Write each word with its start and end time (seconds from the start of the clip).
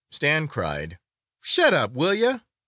Stan 0.09 0.47
cried, 0.47 0.97
"Shut 1.41 1.75
up, 1.75 1.91
will 1.93 2.15
you?" 2.15 2.41